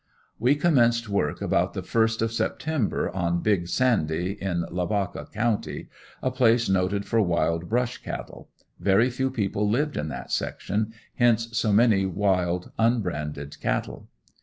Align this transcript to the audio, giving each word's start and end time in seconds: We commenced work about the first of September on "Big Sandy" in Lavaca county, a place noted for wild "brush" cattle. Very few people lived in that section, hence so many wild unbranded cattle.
We 0.39 0.55
commenced 0.55 1.09
work 1.09 1.43
about 1.43 1.75
the 1.75 1.83
first 1.83 2.23
of 2.23 2.31
September 2.31 3.11
on 3.15 3.43
"Big 3.43 3.67
Sandy" 3.67 4.31
in 4.41 4.65
Lavaca 4.71 5.27
county, 5.31 5.89
a 6.23 6.31
place 6.31 6.67
noted 6.67 7.05
for 7.05 7.21
wild 7.21 7.69
"brush" 7.69 7.99
cattle. 7.99 8.49
Very 8.79 9.11
few 9.11 9.29
people 9.29 9.69
lived 9.69 9.95
in 9.97 10.07
that 10.07 10.31
section, 10.31 10.91
hence 11.17 11.55
so 11.55 11.71
many 11.71 12.07
wild 12.07 12.71
unbranded 12.79 13.57
cattle. 13.61 14.07